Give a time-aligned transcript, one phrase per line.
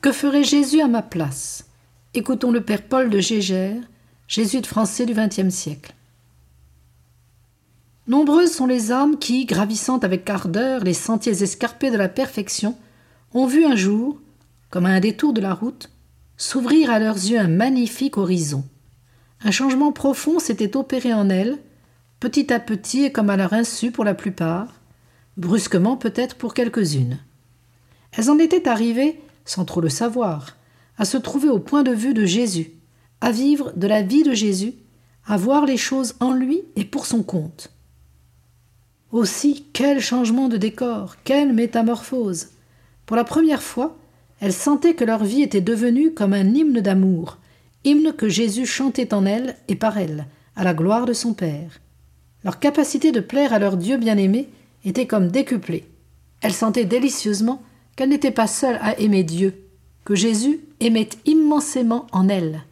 [0.00, 1.66] Que ferait Jésus à ma place?
[2.14, 3.82] Écoutons le Père Paul de Gégère,
[4.28, 5.92] jésuite français du XXe siècle.
[8.06, 12.78] Nombreuses sont les âmes qui, gravissant avec ardeur les sentiers escarpés de la perfection,
[13.34, 14.20] ont vu un jour,
[14.70, 15.90] comme à un détour de la route,
[16.36, 18.62] s'ouvrir à leurs yeux un magnifique horizon.
[19.42, 21.58] Un changement profond s'était opéré en elles,
[22.20, 24.74] petit à petit et comme à leur insu pour la plupart,
[25.36, 27.18] brusquement peut-être pour quelques-unes.
[28.12, 30.56] Elles en étaient arrivées, sans trop le savoir,
[30.98, 32.72] à se trouver au point de vue de Jésus,
[33.20, 34.74] à vivre de la vie de Jésus,
[35.26, 37.70] à voir les choses en lui et pour son compte.
[39.10, 42.48] Aussi, quel changement de décor, quelle métamorphose.
[43.06, 43.96] Pour la première fois,
[44.40, 47.38] elles sentaient que leur vie était devenue comme un hymne d'amour,
[47.84, 51.80] hymne que Jésus chantait en elles et par elles, à la gloire de son Père.
[52.44, 54.50] Leur capacité de plaire à leur Dieu bien-aimé
[54.84, 55.86] était comme décuplée.
[56.42, 57.62] Elles sentaient délicieusement
[57.98, 59.66] qu'elles n'étaient pas seules à aimer Dieu,
[60.04, 62.62] que Jésus aimait immensément en elles.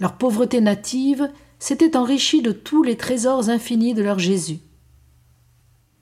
[0.00, 4.58] Leur pauvreté native s'était enrichie de tous les trésors infinis de leur Jésus.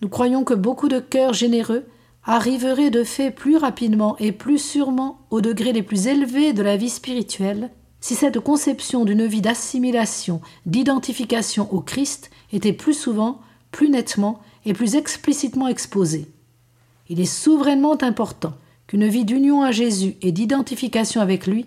[0.00, 1.84] Nous croyons que beaucoup de cœurs généreux
[2.24, 6.76] arriveraient de fait plus rapidement et plus sûrement aux degrés les plus élevés de la
[6.76, 13.40] vie spirituelle si cette conception d'une vie d'assimilation, d'identification au Christ était plus souvent,
[13.70, 16.26] plus nettement et plus explicitement exposée.
[17.12, 18.54] Il est souverainement important
[18.86, 21.66] qu'une vie d'union à Jésus et d'identification avec lui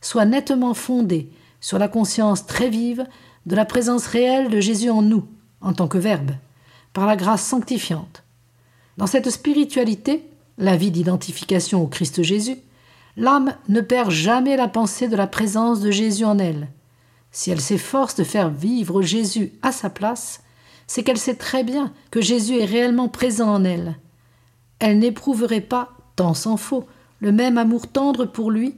[0.00, 3.04] soit nettement fondée sur la conscience très vive
[3.44, 5.26] de la présence réelle de Jésus en nous,
[5.60, 6.30] en tant que Verbe,
[6.92, 8.22] par la grâce sanctifiante.
[8.96, 12.58] Dans cette spiritualité, la vie d'identification au Christ Jésus,
[13.16, 16.68] l'âme ne perd jamais la pensée de la présence de Jésus en elle.
[17.32, 20.44] Si elle s'efforce de faire vivre Jésus à sa place,
[20.86, 23.96] c'est qu'elle sait très bien que Jésus est réellement présent en elle.
[24.78, 26.86] Elle n'éprouverait pas, tant s'en faut,
[27.20, 28.74] le même amour tendre pour lui,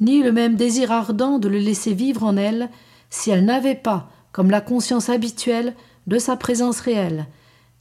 [0.00, 2.70] ni le même désir ardent de le laisser vivre en elle,
[3.10, 5.74] si elle n'avait pas, comme la conscience habituelle,
[6.06, 7.26] de sa présence réelle,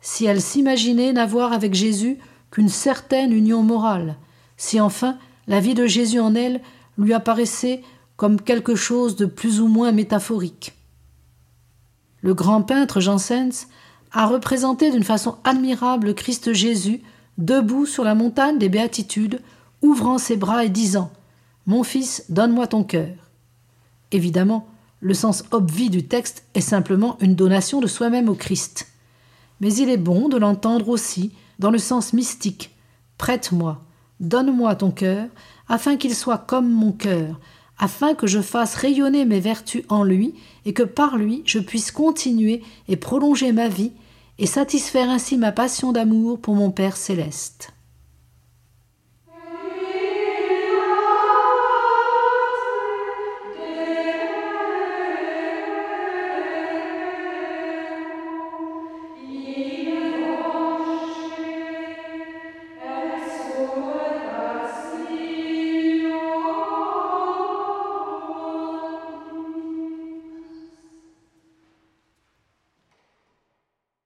[0.01, 2.17] si elle s'imaginait n'avoir avec Jésus
[2.51, 4.15] qu'une certaine union morale,
[4.57, 6.61] si enfin la vie de Jésus en elle
[6.97, 7.81] lui apparaissait
[8.15, 10.73] comme quelque chose de plus ou moins métaphorique.
[12.21, 13.67] Le grand peintre Janssens
[14.11, 17.01] a représenté d'une façon admirable Christ Jésus
[17.37, 19.41] debout sur la montagne des béatitudes,
[19.81, 21.11] ouvrant ses bras et disant
[21.65, 23.15] Mon fils, donne-moi ton cœur.
[24.11, 24.67] Évidemment,
[25.01, 28.87] le sens obvi du texte est simplement une donation de soi-même au Christ.
[29.59, 32.71] Mais il est bon de l'entendre aussi dans le sens mystique
[33.17, 33.81] Prête-moi,
[34.19, 35.27] Donne-moi ton cœur,
[35.67, 37.39] afin qu'il soit comme mon cœur,
[37.77, 40.35] afin que je fasse rayonner mes vertus en lui,
[40.65, 43.91] et que par lui je puisse continuer et prolonger ma vie,
[44.43, 47.71] et satisfaire ainsi ma passion d'amour pour mon Père céleste.